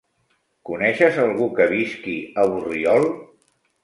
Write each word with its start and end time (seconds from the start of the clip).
Coneixes 0.69 1.19
algú 1.25 1.49
que 1.59 1.67
visqui 1.73 2.15
a 2.45 2.47
Borriol? 2.55 3.07